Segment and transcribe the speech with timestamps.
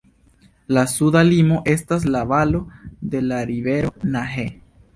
[0.77, 2.63] La suda limo estas la valo
[3.15, 4.51] dela rivero Nahe.